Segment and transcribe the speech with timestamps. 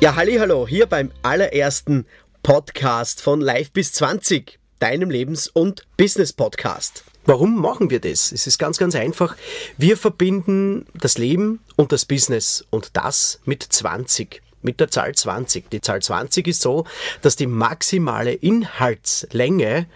[0.00, 2.06] Ja, halli, hallo, hier beim allerersten
[2.42, 7.04] Podcast von Live bis 20, deinem Lebens- und Business-Podcast.
[7.26, 8.32] Warum machen wir das?
[8.32, 9.36] Es ist ganz, ganz einfach.
[9.76, 15.68] Wir verbinden das Leben und das Business und das mit 20 mit der Zahl 20.
[15.68, 16.86] Die Zahl 20 ist so,
[17.20, 19.86] dass die maximale Inhaltslänge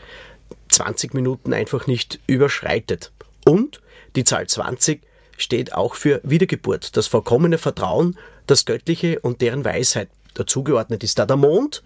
[0.69, 3.11] 20 Minuten einfach nicht überschreitet.
[3.47, 3.81] Und
[4.17, 5.00] die Zahl 20
[5.39, 10.09] steht auch für Wiedergeburt, das vollkommene Vertrauen das Göttliche und deren Weisheit.
[10.34, 11.83] Dazugeordnet ist da der Mond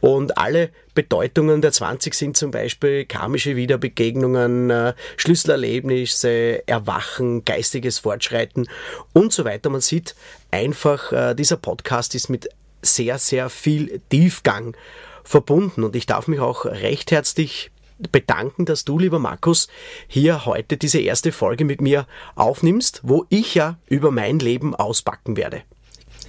[0.00, 8.68] und alle Bedeutungen der 20 sind zum Beispiel karmische Wiederbegegnungen, äh, Schlüsselerlebnisse, Erwachen, geistiges Fortschreiten
[9.12, 9.68] und so weiter.
[9.68, 10.14] Man sieht
[10.52, 12.48] einfach, äh, dieser Podcast ist mit
[12.82, 14.76] sehr, sehr viel Tiefgang
[15.24, 17.72] verbunden und ich darf mich auch recht herzlich
[18.12, 19.66] bedanken, dass du, lieber Markus,
[20.06, 25.36] hier heute diese erste Folge mit mir aufnimmst, wo ich ja über mein Leben auspacken
[25.36, 25.62] werde.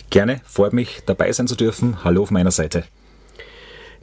[0.10, 2.04] Gerne, freut mich dabei sein zu dürfen.
[2.04, 2.84] Hallo auf meiner Seite.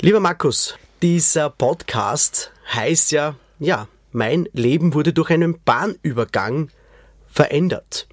[0.00, 6.70] Lieber Markus, dieser Podcast heißt ja, ja, mein Leben wurde durch einen Bahnübergang
[7.26, 8.06] verändert.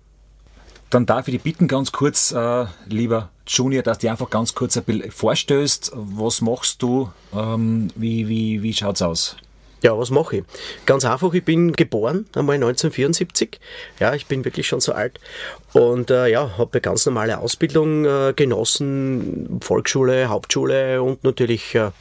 [0.89, 4.75] Dann darf ich dich bitten, ganz kurz, äh, lieber Junior, dass du einfach ganz kurz
[4.75, 5.91] ein bisschen vorstößt.
[5.93, 7.11] Was machst du?
[7.35, 9.37] Ähm, wie wie, wie schaut es aus?
[9.83, 10.43] Ja, was mache ich?
[10.85, 13.59] Ganz einfach, ich bin geboren, einmal 1974.
[13.99, 15.19] Ja, ich bin wirklich schon so alt.
[15.73, 21.91] Und äh, ja, habe eine ganz normale Ausbildung äh, genossen, Volksschule, Hauptschule und natürlich äh,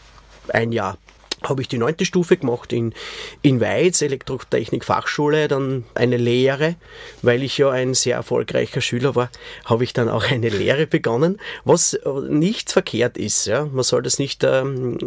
[0.51, 0.97] ein Jahr
[1.43, 2.95] habe ich die neunte Stufe gemacht in,
[3.43, 6.77] in Weiz, Elektrotechnik Fachschule, dann eine Lehre,
[7.23, 9.29] weil ich ja ein sehr erfolgreicher Schüler war,
[9.65, 13.47] habe ich dann auch eine Lehre begonnen, was äh, nicht verkehrt ist.
[13.47, 13.65] Ja?
[13.65, 14.99] Man soll das nicht ähm,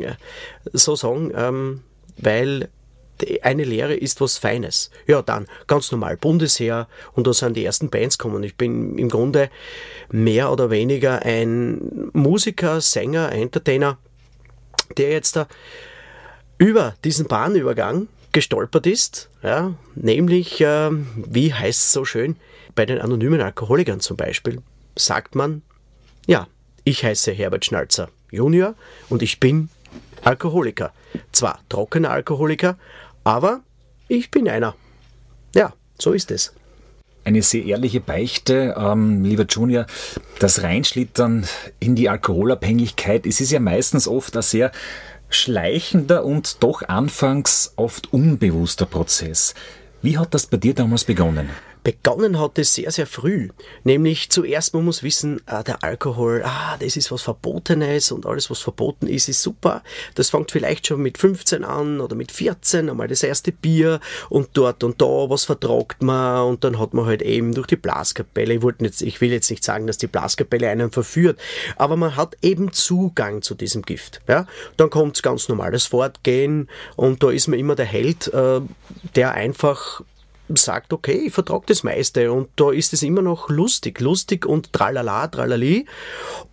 [0.73, 1.31] so sagen.
[1.33, 1.81] Ähm,
[2.17, 2.69] weil
[3.41, 4.91] eine Lehre ist was Feines.
[5.07, 8.43] Ja, dann ganz normal Bundesheer und da sind die ersten Bands gekommen.
[8.43, 9.49] Ich bin im Grunde
[10.09, 13.97] mehr oder weniger ein Musiker, Sänger, Entertainer,
[14.97, 15.47] der jetzt da
[16.57, 22.35] über diesen Bahnübergang gestolpert ist, ja, nämlich, äh, wie heißt es so schön,
[22.75, 24.61] bei den anonymen Alkoholikern zum Beispiel,
[24.97, 25.61] sagt man,
[26.27, 26.47] ja,
[26.83, 28.75] ich heiße Herbert Schnalzer Junior
[29.09, 29.69] und ich bin
[30.25, 30.91] Alkoholiker.
[31.31, 32.77] Zwar trockener Alkoholiker,
[33.23, 33.61] aber
[34.07, 34.75] ich bin einer.
[35.53, 36.53] Ja, so ist es.
[37.23, 39.85] Eine sehr ehrliche Beichte, ähm, lieber Junior,
[40.39, 41.47] das Reinschlittern
[41.79, 44.71] in die Alkoholabhängigkeit, es ist ja meistens oft ein sehr
[45.29, 49.53] schleichender und doch anfangs oft unbewusster Prozess.
[50.01, 51.49] Wie hat das bei dir damals begonnen?
[51.85, 53.49] Begonnen hat es sehr, sehr früh.
[53.83, 58.49] Nämlich zuerst, man muss wissen, ah, der Alkohol, ah, das ist was Verbotenes und alles,
[58.49, 59.83] was verboten ist, ist super.
[60.15, 64.49] Das fängt vielleicht schon mit 15 an oder mit 14, einmal das erste Bier und
[64.53, 68.55] dort und da, was vertragt man und dann hat man halt eben durch die Blaskapelle,
[68.55, 71.39] ich, jetzt, ich will jetzt nicht sagen, dass die Blaskapelle einen verführt,
[71.75, 74.21] aber man hat eben Zugang zu diesem Gift.
[74.27, 74.47] Ja?
[74.77, 78.61] Dann kommt ganz normales Fortgehen und da ist man immer der Held, äh,
[79.13, 80.01] der einfach
[80.49, 84.73] sagt, okay, ich vertrage das meiste und da ist es immer noch lustig, lustig und
[84.73, 85.85] tralala, tralali.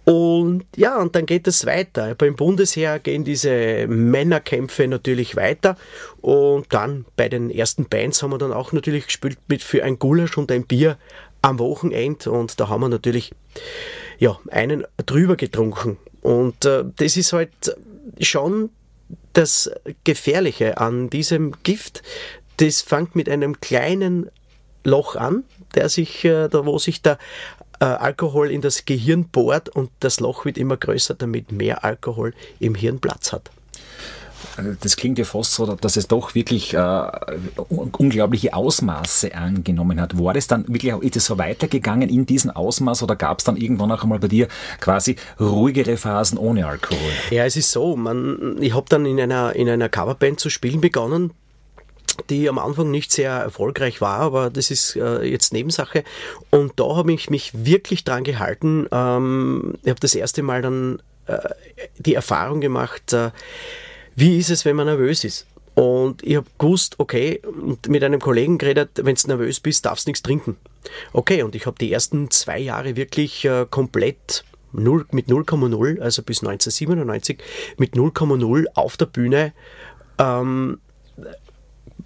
[0.05, 2.15] Und ja, und dann geht es weiter.
[2.15, 5.77] Beim Bundesheer gehen diese Männerkämpfe natürlich weiter
[6.21, 9.99] und dann bei den ersten Bands haben wir dann auch natürlich gespielt mit für ein
[9.99, 10.97] Gulasch und ein Bier
[11.43, 13.33] am Wochenende und da haben wir natürlich
[14.19, 15.99] ja, einen drüber getrunken.
[16.23, 17.51] Und äh, das ist halt
[18.21, 18.71] schon
[19.33, 19.71] das
[20.05, 22.03] Gefährliche an diesem Gift,
[22.63, 24.31] das fängt mit einem kleinen
[24.85, 25.43] Loch an,
[25.75, 27.19] der sich, äh, da wo sich der
[27.81, 32.35] äh, Alkohol in das Gehirn bohrt und das Loch wird immer größer, damit mehr Alkohol
[32.61, 33.51] im Hirn Platz hat.
[34.57, 37.11] Also das klingt ja fast so, dass es doch wirklich äh,
[37.69, 40.19] unglaubliche Ausmaße angenommen hat.
[40.19, 43.57] War das dann wirklich, ist es so weitergegangen in diesem Ausmaß oder gab es dann
[43.57, 44.49] irgendwann auch einmal bei dir
[44.81, 47.01] quasi ruhigere Phasen ohne Alkohol?
[47.31, 50.81] Ja, es ist so, man, ich habe dann in einer, in einer Coverband zu spielen
[50.81, 51.33] begonnen,
[52.31, 56.05] die am Anfang nicht sehr erfolgreich war, aber das ist äh, jetzt Nebensache.
[56.51, 58.87] Und da habe ich mich wirklich dran gehalten.
[58.91, 61.39] Ähm, ich habe das erste Mal dann äh,
[61.99, 63.31] die Erfahrung gemacht, äh,
[64.15, 65.47] wie ist es, wenn man nervös ist.
[65.75, 67.41] Und ich habe gewusst, okay,
[67.89, 70.57] mit einem Kollegen geredet, wenn du nervös bist, darfst du nichts trinken.
[71.15, 76.23] Okay, und ich habe die ersten zwei Jahre wirklich äh, komplett 0, mit 0,0, also
[76.23, 77.39] bis 1997,
[77.79, 79.53] mit 0,0 auf der Bühne
[80.19, 80.79] ähm,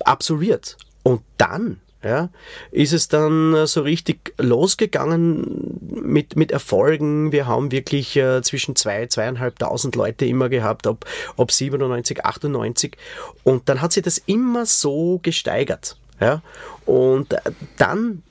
[0.04, 0.76] absolviert.
[1.02, 2.30] Und dann ja,
[2.70, 7.32] ist es dann so richtig losgegangen mit, mit Erfolgen.
[7.32, 11.04] Wir haben wirklich äh, zwischen zwei, zweieinhalbtausend Leute immer gehabt, ob,
[11.36, 12.96] ob 97, 98.
[13.42, 15.96] Und dann hat sich das immer so gesteigert.
[16.20, 16.42] Ja,
[16.86, 17.34] und
[17.76, 18.22] dann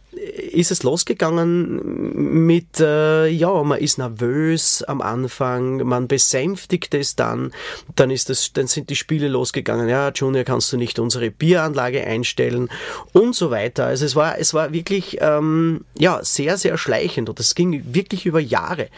[0.52, 7.52] ist es losgegangen mit, äh, ja, man ist nervös am Anfang, man besänftigt es dann,
[7.96, 12.06] dann ist das, dann sind die Spiele losgegangen, ja, Junior, kannst du nicht unsere Bieranlage
[12.06, 12.70] einstellen
[13.14, 13.86] und so weiter.
[13.86, 18.26] Also es war, es war wirklich, ähm, ja, sehr, sehr schleichend und das ging wirklich
[18.26, 18.90] über Jahre.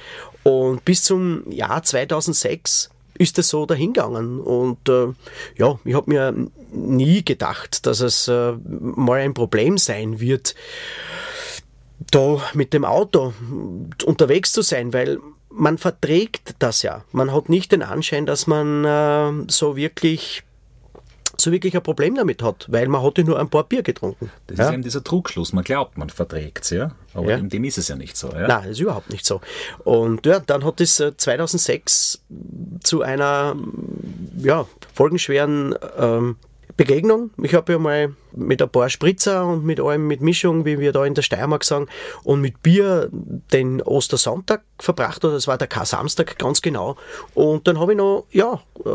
[0.44, 4.40] Und bis zum Jahr 2006 ist es so dahingegangen.
[4.40, 5.08] Und äh,
[5.58, 6.50] ja, ich habe mir
[6.86, 10.56] nie gedacht, dass es äh, mal ein Problem sein wird,
[12.12, 13.34] da mit dem Auto
[14.06, 15.20] unterwegs zu sein, weil
[15.50, 17.04] man verträgt das ja.
[17.12, 20.44] Man hat nicht den Anschein, dass man äh, so wirklich
[21.40, 24.32] so wirklich ein Problem damit hat, weil man hatte nur ein paar Bier getrunken.
[24.48, 24.68] Das ja?
[24.68, 25.54] ist eben dieser Trugschluss.
[25.54, 26.92] Man glaubt, man verträgt es, ja.
[27.14, 27.38] Aber ja.
[27.38, 28.30] in dem ist es ja nicht so.
[28.30, 28.48] Ja?
[28.48, 29.42] Nein, das ist überhaupt nicht so.
[29.84, 32.24] Und ja, dann hat es 2006
[32.84, 33.56] zu einer
[34.38, 36.38] ja, folgenschweren ähm,
[36.78, 37.32] Begegnung.
[37.42, 40.92] Ich habe ja mal mit ein paar Spritzer und mit allem mit Mischung, wie wir
[40.92, 41.88] da in der Steiermark sagen,
[42.24, 46.96] und mit Bier den Ostersonntag verbracht, oder es war der K-Samstag ganz genau.
[47.34, 48.90] Und dann habe ich noch, ja, äh,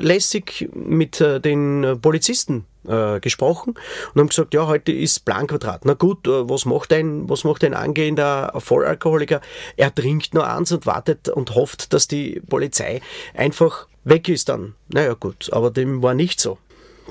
[0.00, 3.74] lässig mit äh, den Polizisten äh, gesprochen
[4.14, 5.84] und haben gesagt, ja, heute ist Planquadrat.
[5.84, 9.42] Na gut, äh, was macht ein, was macht ein angehender Vollalkoholiker?
[9.76, 13.02] Er trinkt nur eins und wartet und hofft, dass die Polizei
[13.34, 14.74] einfach weg ist dann.
[14.88, 16.56] Naja gut, aber dem war nicht so.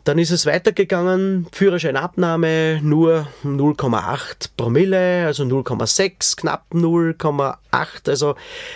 [0.07, 8.35] Dann ist es weitergegangen, Führerscheinabnahme nur 0,8 Promille, also 0,6, knapp 0,8, also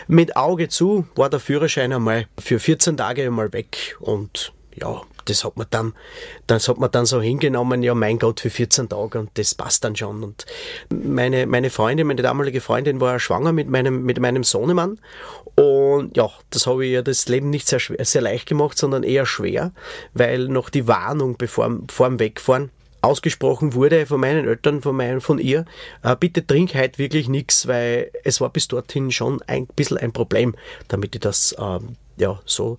[0.10, 3.96] mit Auge zu war der Führerschein einmal für 14 Tage einmal weg.
[4.02, 5.94] Und ja, das hat man dann,
[6.48, 9.86] das hat man dann so hingenommen, ja mein Gott, für 14 Tage und das passt
[9.86, 10.24] dann schon.
[10.24, 10.46] Und
[10.90, 15.00] meine, meine Freundin, meine damalige Freundin war schwanger mit meinem, mit meinem Sohnemann
[15.56, 19.04] und ja, das habe ich ja das Leben nicht sehr, schwer, sehr leicht gemacht, sondern
[19.04, 19.72] eher schwer,
[20.14, 22.72] weil noch die Warnung bevor, vor dem Wegfahren
[23.02, 25.66] ausgesprochen wurde von meinen Eltern, von, meinen, von ihr,
[26.04, 30.14] äh, bitte trink halt wirklich nichts, weil es war bis dorthin schon ein bisschen ein
[30.14, 30.56] Problem,
[30.88, 32.78] damit ich das ähm, ja so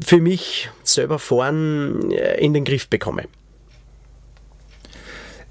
[0.00, 3.24] für mich selber fahren äh, in den Griff bekomme.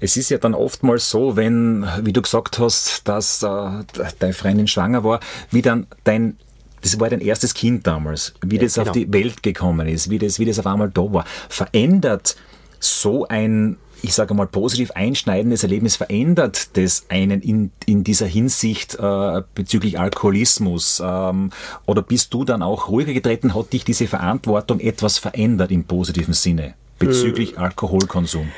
[0.00, 3.84] Es ist ja dann oftmals so, wenn, wie du gesagt hast, dass äh,
[4.18, 5.20] deine Freundin schwanger war,
[5.50, 6.36] wie dann dein
[6.82, 8.88] das war dein erstes Kind damals, wie ja, das genau.
[8.88, 11.24] auf die Welt gekommen ist, wie das, wie das auf einmal da war.
[11.48, 12.36] Verändert
[12.78, 18.96] so ein ich sage mal, positiv einschneidendes Erlebnis verändert das einen in, in dieser Hinsicht
[18.96, 21.02] äh, bezüglich Alkoholismus?
[21.02, 21.50] Ähm,
[21.86, 23.54] oder bist du dann auch ruhiger getreten?
[23.54, 28.52] Hat dich diese Verantwortung etwas verändert im positiven Sinne bezüglich äh, Alkoholkonsum?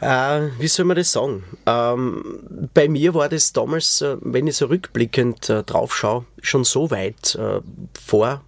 [0.00, 1.44] Äh, wie soll man das sagen?
[1.66, 6.64] Ähm, bei mir war das damals, äh, wenn ich so rückblickend äh, drauf schaue, schon
[6.64, 7.60] so weit äh,
[8.00, 8.42] vor,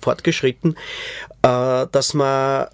[0.00, 0.76] fortgeschritten,
[1.42, 2.68] äh, dass man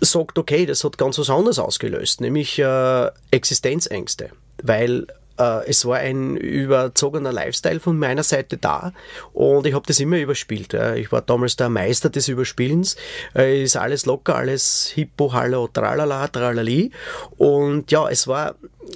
[0.00, 4.30] sagt, okay, das hat ganz was anderes ausgelöst, nämlich äh, Existenzängste,
[4.62, 8.92] weil es war ein überzogener Lifestyle von meiner Seite da
[9.32, 10.74] und ich habe das immer überspielt.
[10.74, 12.96] Ich war damals der Meister des Überspielens.
[13.34, 16.90] Äh, ist alles locker, alles hippo, hallo, tralala, tralali.
[17.36, 18.54] Und ja, es war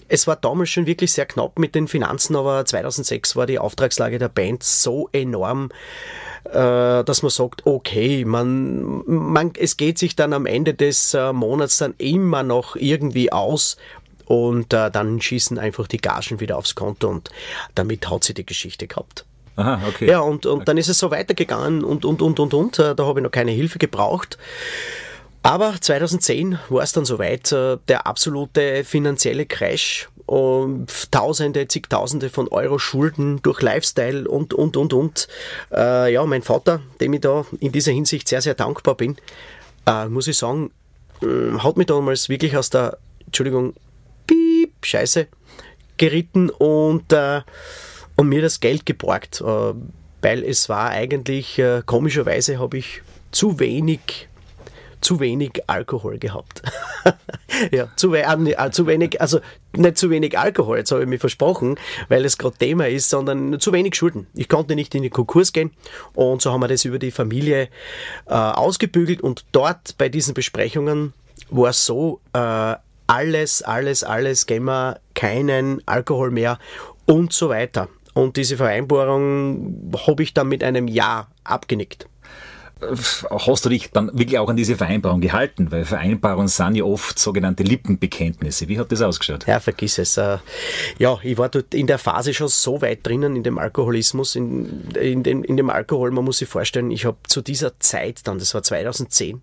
[0.08, 4.18] es war damals schon wirklich sehr knapp mit den Finanzen, aber 2006 war die Auftragslage
[4.18, 5.70] der Band so enorm,
[6.44, 11.32] äh, dass man sagt, okay, man, man, es geht sich dann am Ende des äh,
[11.32, 13.76] Monats dann immer noch irgendwie aus
[14.28, 17.30] und äh, dann schießen einfach die Gagen wieder aufs Konto und
[17.74, 19.24] damit hat sie die Geschichte gehabt.
[19.56, 20.06] Aha, okay.
[20.06, 20.64] Ja, und, und okay.
[20.66, 22.78] dann ist es so weitergegangen und, und, und, und, und.
[22.78, 24.38] Da habe ich noch keine Hilfe gebraucht.
[25.42, 32.78] Aber 2010 war es dann soweit, der absolute finanzielle Crash und Tausende, zigtausende von Euro
[32.78, 35.26] Schulden durch Lifestyle und, und, und, und.
[35.72, 39.16] Äh, ja, mein Vater, dem ich da in dieser Hinsicht sehr, sehr dankbar bin,
[39.86, 40.70] äh, muss ich sagen,
[41.22, 43.72] äh, hat mich damals wirklich aus der, Entschuldigung,
[44.88, 45.28] Scheiße
[45.96, 47.42] geritten und, äh,
[48.16, 49.74] und mir das Geld geborgt, äh,
[50.22, 54.28] weil es war eigentlich, äh, komischerweise habe ich zu wenig
[55.00, 56.62] zu wenig Alkohol gehabt.
[57.70, 59.40] ja, zu, we äh, zu wenig, also
[59.76, 61.78] nicht zu wenig Alkohol, jetzt habe ich mir versprochen,
[62.08, 64.26] weil es gerade Thema ist, sondern zu wenig Schulden.
[64.34, 65.70] Ich konnte nicht in den Konkurs gehen
[66.14, 67.68] und so haben wir das über die Familie
[68.26, 71.12] äh, ausgebügelt und dort bei diesen Besprechungen
[71.50, 72.74] war es so, äh,
[73.08, 76.60] alles, alles, alles, gehen wir keinen Alkohol mehr
[77.06, 77.88] und so weiter.
[78.14, 82.06] Und diese Vereinbarung habe ich dann mit einem Ja abgenickt
[82.80, 85.70] hast du dich dann wirklich auch an diese Vereinbarung gehalten?
[85.72, 88.68] Weil Vereinbarungen sind ja oft sogenannte Lippenbekenntnisse.
[88.68, 89.46] Wie hat das ausgeschaut?
[89.46, 90.16] Ja, vergiss es.
[90.16, 90.38] Äh,
[90.98, 94.90] ja, ich war dort in der Phase schon so weit drinnen in dem Alkoholismus, in,
[94.92, 96.10] in, dem, in dem Alkohol.
[96.10, 99.42] Man muss sich vorstellen, ich habe zu dieser Zeit dann, das war 2010,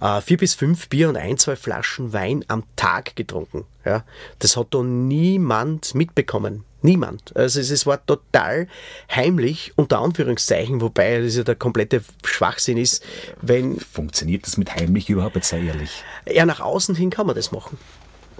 [0.00, 3.64] äh, vier bis fünf Bier und ein, zwei Flaschen Wein am Tag getrunken.
[3.84, 4.04] Ja,
[4.38, 6.64] das hat da niemand mitbekommen.
[6.80, 7.36] Niemand.
[7.36, 8.68] Also es, es war total
[9.12, 13.04] heimlich, unter Anführungszeichen, wobei das ja der komplette Schwachsinn ist,
[13.42, 13.80] wenn...
[13.80, 16.04] Funktioniert das mit heimlich überhaupt, jetzt sei ehrlich?
[16.30, 17.78] Ja, nach außen hin kann man das machen.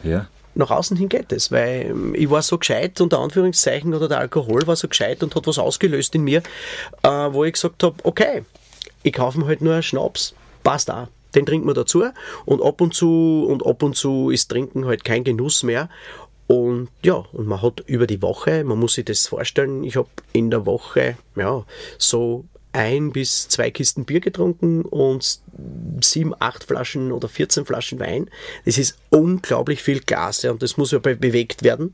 [0.05, 0.29] Ja.
[0.55, 4.19] Nach außen hin geht es, weil ähm, ich war so gescheit, unter Anführungszeichen, oder der
[4.19, 6.43] Alkohol war so gescheit und hat was ausgelöst in mir,
[7.03, 8.45] äh, wo ich gesagt habe, okay,
[9.03, 12.05] ich kaufe mir halt nur einen Schnaps, passt auch den trinkt man dazu
[12.47, 15.91] und ab und zu und ab und zu ist Trinken halt kein Genuss mehr
[16.49, 20.09] und ja, und man hat über die Woche, man muss sich das vorstellen, ich habe
[20.33, 21.65] in der Woche ja
[21.99, 25.41] so ein bis zwei Kisten Bier getrunken und
[26.01, 28.31] sieben, acht Flaschen oder 14 Flaschen Wein.
[28.65, 31.93] Das ist unglaublich viel Glas ja, und das muss ja bewegt werden.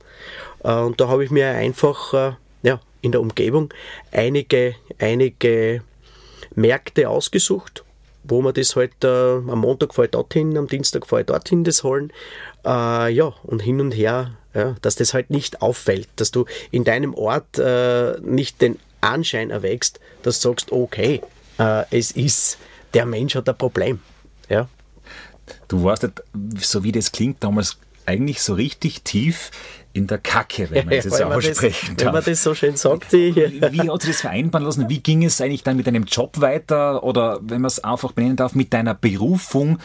[0.63, 3.75] Äh, und da habe ich mir einfach äh, ja, in der Umgebung
[4.13, 5.83] einige, einige
[6.55, 7.85] Märkte ausgesucht,
[8.25, 11.65] wo man das halt äh, am Montag fahre ich dorthin, am Dienstag fahre ich dorthin
[11.65, 12.13] das holen.
[12.65, 16.85] Äh, ja, und hin und her ja, dass das halt nicht auffällt, dass du in
[16.85, 21.21] deinem Ort äh, nicht den Anschein erwächst, dass du sagst, okay,
[21.59, 22.59] äh, es ist,
[22.95, 24.01] der Mensch hat ein Problem.
[24.49, 24.69] Ja.
[25.69, 26.09] Du warst,
[26.59, 29.51] so wie das klingt, damals eigentlich so richtig tief
[29.93, 32.07] in der Kacke, wenn man ja, das aussprechen das, darf.
[32.07, 33.13] Wenn man das so schön sagt.
[33.13, 34.89] wie, wie hat sich das vereinbaren lassen?
[34.89, 37.05] Wie ging es eigentlich dann mit deinem Job weiter?
[37.05, 39.79] Oder wenn man es einfach benennen darf, mit deiner Berufung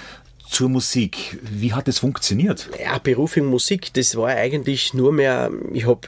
[0.50, 1.40] zur Musik.
[1.44, 2.70] Wie hat es funktioniert?
[2.84, 6.08] Ja, Berufung Musik, das war eigentlich nur mehr, ich habe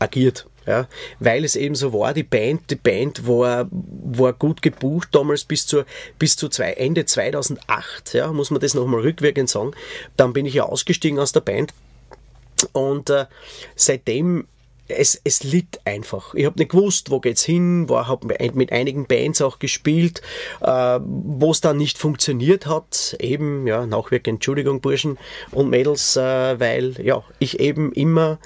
[0.00, 0.46] agiert.
[0.66, 0.88] Ja,
[1.20, 5.66] weil es eben so war, die Band, die Band war, war gut gebucht damals bis
[5.66, 5.86] zur,
[6.18, 9.72] bis zu zwei, Ende 2008, ja, muss man das nochmal rückwirkend sagen.
[10.16, 11.72] Dann bin ich ja ausgestiegen aus der Band
[12.72, 13.26] und äh,
[13.76, 14.46] seitdem
[14.88, 16.34] es, es litt einfach.
[16.34, 20.22] Ich habe nicht gewusst, wo geht's hin, war habe mit einigen Bands auch gespielt,
[20.60, 23.16] äh, wo es dann nicht funktioniert hat.
[23.20, 25.18] Eben, ja, Nachwirk, Entschuldigung, Burschen
[25.50, 28.38] und Mädels, äh, weil ja, ich eben immer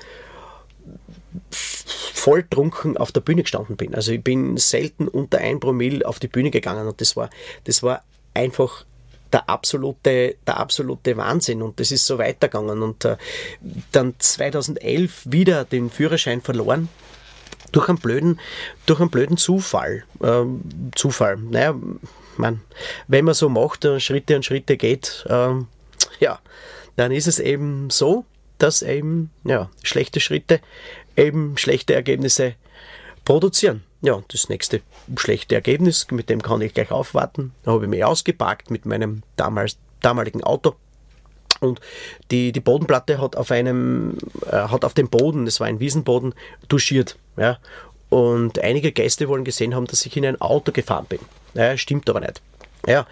[2.20, 3.94] voll trunken auf der Bühne gestanden bin.
[3.94, 7.30] Also ich bin selten unter ein Promille auf die Bühne gegangen und das war,
[7.64, 8.02] das war
[8.34, 8.84] einfach
[9.32, 13.16] der absolute, der absolute Wahnsinn und das ist so weitergegangen und äh,
[13.92, 16.90] dann 2011 wieder den Führerschein verloren
[17.72, 18.38] durch einen blöden,
[18.84, 20.04] durch einen blöden Zufall.
[20.22, 20.60] Ähm,
[20.94, 21.38] Zufall.
[21.38, 21.74] Naja,
[22.36, 22.60] man,
[23.08, 25.68] wenn man so macht, äh, Schritte und Schritte geht, ähm,
[26.18, 26.38] ja,
[26.96, 28.26] dann ist es eben so,
[28.60, 30.60] dass eben ja, schlechte Schritte
[31.16, 32.54] eben schlechte Ergebnisse
[33.24, 33.82] produzieren.
[34.02, 34.80] Ja, das nächste
[35.16, 37.52] schlechte Ergebnis, mit dem kann ich gleich aufwarten.
[37.64, 40.74] Da habe ich mich ausgepackt mit meinem damals, damaligen Auto.
[41.60, 41.80] Und
[42.30, 46.34] die, die Bodenplatte hat auf einem, äh, hat auf dem Boden, das war ein Wiesenboden,
[46.68, 47.16] duschiert.
[47.36, 47.58] Ja.
[48.08, 51.20] Und einige Gäste wollen gesehen haben, dass ich in ein Auto gefahren bin.
[51.54, 52.40] Ja, stimmt aber nicht.
[52.86, 53.06] Ja.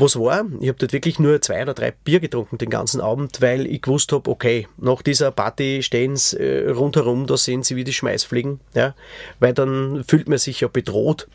[0.00, 0.44] Was war?
[0.60, 3.82] Ich habe dort wirklich nur zwei oder drei Bier getrunken den ganzen Abend, weil ich
[3.82, 7.92] gewusst habe, okay, nach dieser Party stehen sie äh, rundherum, da sehen sie wie die
[7.92, 8.94] Schmeißfliegen, ja,
[9.40, 11.26] weil dann fühlt man sich ja bedroht.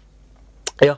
[0.81, 0.97] Ja,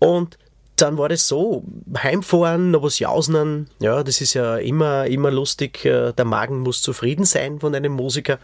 [0.00, 0.36] und
[0.74, 1.62] dann war das so,
[1.96, 6.82] heimfahren, noch was jausen, ja, das ist ja immer, immer lustig, äh, der Magen muss
[6.82, 8.40] zufrieden sein von einem Musiker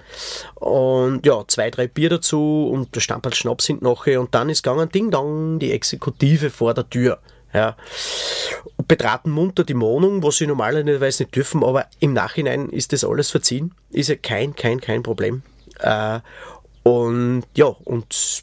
[0.54, 4.62] und ja, zwei, drei Bier dazu und der Stamperl Schnaps sind nachher und dann ist
[4.62, 7.18] gegangen, ding dong, die Exekutive vor der Tür,
[7.52, 7.76] ja.
[8.88, 13.30] Betraten munter die Wohnung, was sie normalerweise nicht dürfen, aber im Nachhinein ist das alles
[13.30, 13.74] verziehen.
[13.90, 15.42] Ist ja kein, kein, kein Problem.
[15.78, 16.20] Äh,
[16.82, 18.42] und ja, und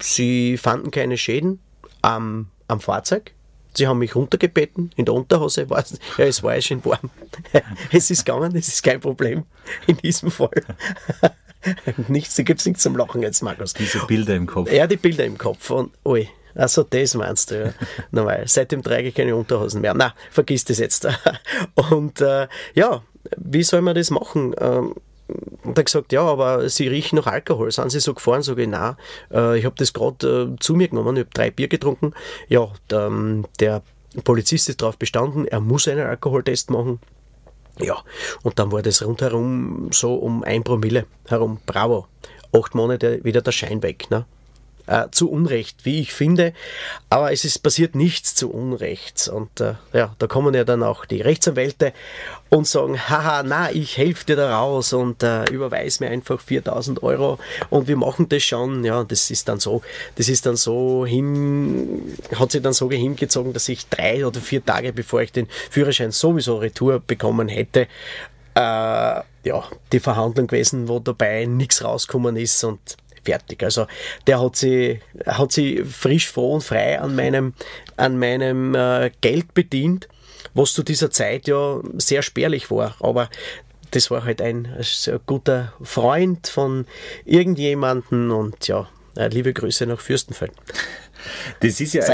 [0.00, 1.60] sie fanden keine Schäden
[2.02, 3.32] am, am Fahrzeug.
[3.76, 5.68] Sie haben mich runtergebeten in der Unterhose.
[5.68, 5.84] War,
[6.16, 7.10] ja, es war ja schön warm.
[7.92, 9.44] es ist gegangen, es ist kein Problem
[9.88, 10.62] in diesem Fall.
[12.08, 13.74] nichts, da gibt es nichts zum Lachen jetzt, Markus.
[13.74, 14.70] Diese Bilder im Kopf.
[14.70, 15.70] Ja, die Bilder im Kopf.
[15.70, 17.74] Und, ui, also das meinst du, ja.
[18.10, 18.44] Normal.
[18.46, 19.94] Seitdem trage ich keine Unterhosen mehr.
[19.94, 21.06] Na, vergiss das jetzt.
[21.90, 23.02] Und äh, ja,
[23.36, 24.54] wie soll man das machen?
[24.58, 24.94] Ähm,
[25.62, 27.72] und er gesagt, ja, aber sie riechen nach Alkohol.
[27.72, 28.42] Sind sie so gefahren?
[28.42, 28.96] Sag ich, nein,
[29.32, 32.12] äh, ich habe das gerade äh, zu mir genommen, ich habe drei Bier getrunken.
[32.48, 33.82] Ja, der, ähm, der
[34.22, 37.00] Polizist ist darauf bestanden, er muss einen Alkoholtest machen.
[37.80, 37.96] Ja,
[38.42, 41.58] und dann war das rundherum so um ein Promille herum.
[41.66, 42.06] Bravo.
[42.52, 44.10] Acht Monate wieder der Schein weg.
[44.10, 44.26] Ne?
[44.86, 46.52] Äh, zu Unrecht, wie ich finde.
[47.08, 49.28] Aber es ist passiert nichts zu Unrecht.
[49.28, 51.94] Und äh, ja, da kommen ja dann auch die Rechtsanwälte
[52.50, 57.02] und sagen, haha, na, ich helfe dir da raus und äh, überweis mir einfach 4000
[57.02, 57.38] Euro
[57.70, 58.84] und wir machen das schon.
[58.84, 59.80] Ja, das ist dann so,
[60.16, 62.02] das ist dann so hin,
[62.38, 66.10] hat sich dann so hingezogen, dass ich drei oder vier Tage bevor ich den Führerschein
[66.10, 67.88] sowieso retour bekommen hätte,
[68.54, 73.62] äh, ja, die Verhandlung gewesen, wo dabei nichts rausgekommen ist und fertig.
[73.62, 73.86] Also
[74.26, 77.54] der hat sie, hat sie frisch, froh und frei an meinem,
[77.96, 80.08] an meinem äh, Geld bedient,
[80.54, 82.96] was zu dieser Zeit ja sehr spärlich war.
[83.00, 83.28] Aber
[83.90, 86.86] das war halt ein sehr guter Freund von
[87.24, 90.52] irgendjemanden und ja, äh, liebe Grüße nach Fürstenfeld.
[91.60, 92.04] Das ist ja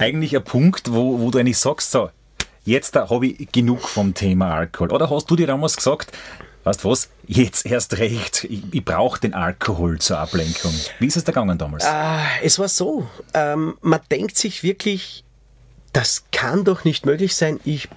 [0.00, 2.10] eigentlich ein Punkt, wo, wo du eigentlich sagst, so,
[2.64, 4.90] jetzt habe ich genug vom Thema Alkohol.
[4.90, 6.10] Oder hast du dir damals gesagt,
[6.64, 10.74] weißt du was, jetzt erst recht, ich, ich brauche den Alkohol zur Ablenkung.
[10.98, 11.84] Wie ist es da gegangen damals?
[11.84, 15.24] Äh, es war so, ähm, man denkt sich wirklich,
[15.92, 17.60] das kann doch nicht möglich sein.
[17.64, 17.88] Ich,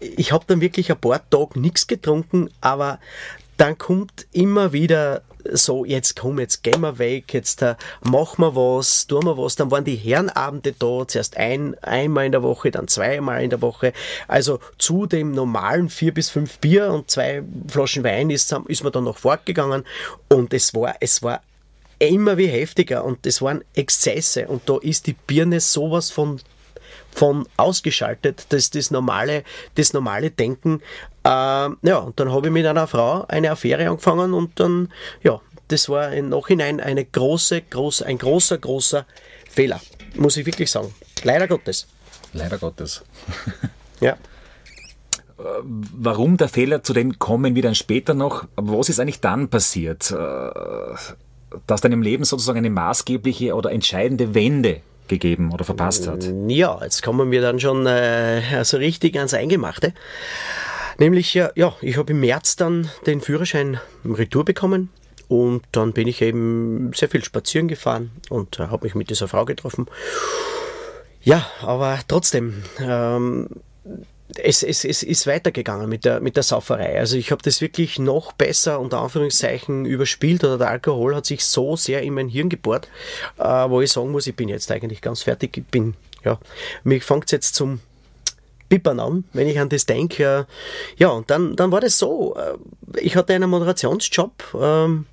[0.00, 2.98] ich habe dann wirklich ein paar Tage nichts getrunken, aber
[3.58, 5.22] dann kommt immer wieder
[5.52, 9.56] so, jetzt komm, jetzt gehen wir weg, jetzt äh, machen wir was, tun wir was.
[9.56, 13.62] Dann waren die Herrenabende da, zuerst ein, einmal in der Woche, dann zweimal in der
[13.62, 13.92] Woche.
[14.26, 18.92] Also zu dem normalen vier bis fünf Bier und zwei Flaschen Wein ist, ist man
[18.92, 19.84] dann noch fortgegangen
[20.28, 21.42] und es war, es war
[21.98, 26.40] immer wie heftiger und es waren Exzesse und da ist die Birne sowas von
[27.10, 29.42] von ausgeschaltet, das das normale,
[29.74, 30.82] das normale Denken.
[31.28, 34.90] Äh, ja, und dann habe ich mit einer Frau eine Affäre angefangen und dann,
[35.22, 39.04] ja, das war im Nachhinein eine große, große, ein großer, großer
[39.50, 39.78] Fehler,
[40.14, 40.94] muss ich wirklich sagen.
[41.24, 41.86] Leider Gottes.
[42.32, 43.02] Leider Gottes.
[44.00, 44.16] ja.
[45.36, 48.46] Warum der Fehler, zu dem kommen wir dann später noch.
[48.56, 50.50] Aber was ist eigentlich dann passiert, äh,
[51.66, 56.28] dass deinem Leben sozusagen eine maßgebliche oder entscheidende Wende gegeben oder verpasst hat.
[56.48, 59.92] Ja, jetzt kommen wir dann schon äh, also richtig ans Eingemachte.
[60.98, 61.50] Nämlich, ja,
[61.80, 64.90] ich habe im März dann den Führerschein im Retour bekommen
[65.28, 69.28] und dann bin ich eben sehr viel spazieren gefahren und äh, habe mich mit dieser
[69.28, 69.86] Frau getroffen.
[71.22, 73.48] Ja, aber trotzdem, ähm,
[74.36, 76.98] es, es, es ist weitergegangen mit der, mit der Sauferei.
[76.98, 81.44] Also ich habe das wirklich noch besser unter Anführungszeichen überspielt oder der Alkohol hat sich
[81.44, 82.88] so sehr in mein Hirn gebohrt,
[83.38, 85.56] äh, wo ich sagen muss, ich bin jetzt eigentlich ganz fertig.
[85.56, 86.38] Ich bin, ja,
[86.84, 87.80] mich fängt es jetzt zum
[88.68, 90.46] Pippern an, wenn ich an das denke.
[90.96, 92.36] Ja, und dann, dann war das so.
[92.36, 92.56] Äh,
[93.00, 94.32] ich hatte einen Moderationsjob.
[94.60, 95.06] Ähm,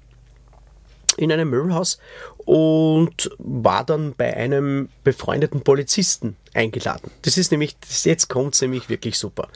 [1.17, 1.97] in einem Möbelhaus
[2.45, 7.11] und war dann bei einem befreundeten Polizisten eingeladen.
[7.23, 9.47] Das ist nämlich, das, jetzt kommt es nämlich wirklich super.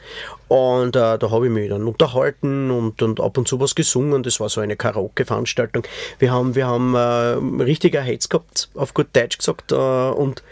[0.48, 4.22] Und äh, da habe ich mich dann unterhalten und, und ab und zu was gesungen.
[4.22, 5.84] Das war so eine Karaoke-Veranstaltung.
[6.18, 9.72] Wir haben, wir haben äh, richtiger Hates gehabt, auf gut Deutsch gesagt.
[9.72, 10.42] Äh, und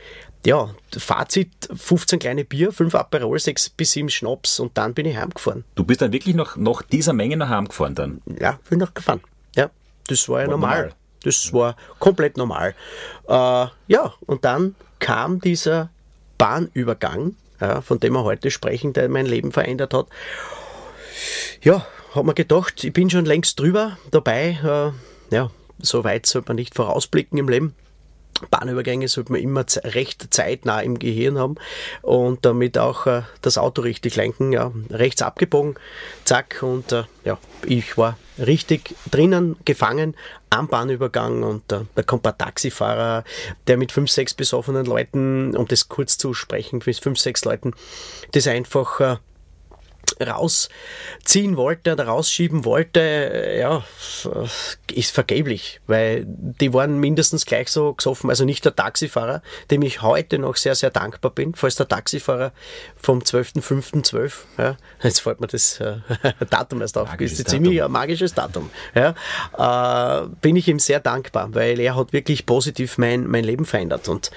[0.49, 5.15] ja, Fazit, 15 kleine Bier, 5 Aperol, 6 bis 7 Schnaps und dann bin ich
[5.15, 5.65] heimgefahren.
[5.75, 8.23] Du bist dann wirklich noch nach dieser Menge nach Heim gefahren dann?
[8.41, 9.21] Ja, bin noch gefahren.
[9.55, 9.69] Ja,
[10.07, 10.77] das war ja war normal.
[10.77, 10.95] normal.
[11.23, 12.75] Das war komplett normal.
[13.29, 15.91] Äh, ja, und dann kam dieser
[16.39, 20.07] Bahnübergang, ja, von dem wir heute sprechen, der mein Leben verändert hat.
[21.61, 24.93] Ja, hat man gedacht, ich bin schon längst drüber dabei.
[25.31, 27.75] Äh, ja, so weit sollte man nicht vorausblicken im Leben.
[28.51, 31.57] Bahnübergänge sollte man immer recht zeitnah im Gehirn haben
[32.03, 34.53] und damit auch äh, das Auto richtig lenken.
[34.53, 35.75] Ja, rechts abgebogen,
[36.25, 40.15] zack, und äh, ja, ich war richtig drinnen, gefangen
[40.51, 43.25] am Bahnübergang und äh, da kommt ein Taxifahrer,
[43.67, 47.75] der mit fünf, sechs besoffenen Leuten, um das kurz zu sprechen, mit fünf, sechs Leuten,
[48.33, 49.17] das einfach äh,
[50.21, 53.85] rausziehen wollte oder rausschieben wollte, ja,
[54.93, 58.31] ist vergeblich, weil die waren mindestens gleich so gesoffen.
[58.31, 62.53] Also nicht der Taxifahrer, dem ich heute noch sehr, sehr dankbar bin, falls der Taxifahrer
[62.97, 65.97] vom 12.05.12, ja, jetzt fällt mir das äh,
[66.51, 69.15] Datum erst auf, magisches ist ziemlich ein magisches Datum, ja,
[69.57, 74.09] äh, bin ich ihm sehr dankbar, weil er hat wirklich positiv mein, mein Leben verändert
[74.09, 74.31] und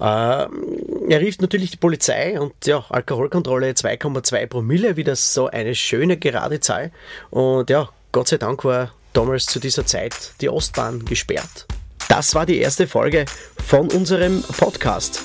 [0.00, 6.16] äh, er rief natürlich die Polizei und ja, Alkoholkontrolle 2,2 Promille, wieder so eine schöne
[6.16, 6.92] gerade Zahl.
[7.30, 11.66] Und ja, Gott sei Dank war damals zu dieser Zeit die Ostbahn gesperrt.
[12.08, 13.24] Das war die erste Folge
[13.66, 15.22] von unserem Podcast.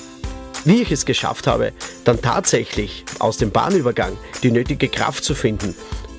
[0.63, 1.71] Wie ich es geschafft habe,
[2.03, 5.75] dann tatsächlich aus dem Bahnübergang die nötige Kraft zu finden,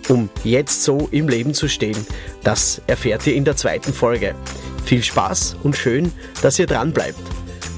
[0.09, 2.07] um jetzt so im Leben zu stehen,
[2.45, 4.37] das erfährt ihr in der zweiten Folge.
[4.85, 7.19] Viel Spaß und schön, dass ihr dran bleibt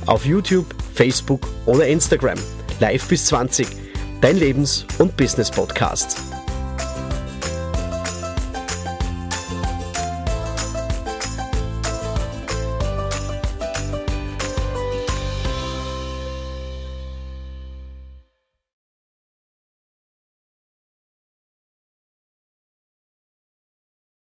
[0.04, 2.38] auf YouTube, Facebook oder Instagram.
[2.80, 3.66] Live bis 20,
[4.20, 6.27] dein Lebens- und Business-Podcast.